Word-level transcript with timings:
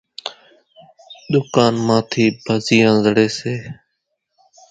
ۮُڪانَ 1.31 1.73
مان 1.85 2.01
ٿِي 2.11 2.23
ڀزِيان 2.45 2.95
زڙيَ 3.03 3.27
سي۔ 3.37 3.53